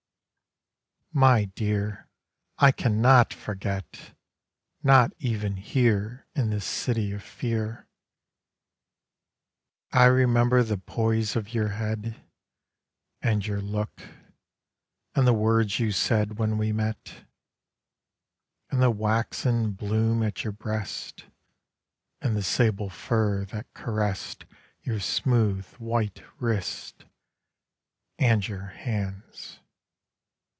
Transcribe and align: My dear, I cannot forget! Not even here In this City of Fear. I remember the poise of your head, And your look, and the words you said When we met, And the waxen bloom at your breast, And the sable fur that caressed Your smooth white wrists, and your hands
My 1.13 1.43
dear, 1.43 2.07
I 2.57 2.71
cannot 2.71 3.33
forget! 3.33 4.15
Not 4.81 5.11
even 5.19 5.57
here 5.57 6.25
In 6.35 6.51
this 6.51 6.63
City 6.63 7.11
of 7.11 7.21
Fear. 7.21 7.85
I 9.91 10.05
remember 10.05 10.63
the 10.63 10.77
poise 10.77 11.35
of 11.35 11.53
your 11.53 11.67
head, 11.67 12.15
And 13.21 13.45
your 13.45 13.59
look, 13.59 14.01
and 15.13 15.27
the 15.27 15.33
words 15.33 15.79
you 15.79 15.91
said 15.91 16.37
When 16.37 16.57
we 16.57 16.71
met, 16.71 17.25
And 18.69 18.81
the 18.81 18.89
waxen 18.89 19.73
bloom 19.73 20.23
at 20.23 20.45
your 20.45 20.53
breast, 20.53 21.25
And 22.21 22.37
the 22.37 22.41
sable 22.43 22.89
fur 22.89 23.43
that 23.47 23.73
caressed 23.73 24.45
Your 24.81 25.01
smooth 25.01 25.65
white 25.75 26.23
wrists, 26.63 26.93
and 28.17 28.47
your 28.47 28.67
hands 28.67 29.57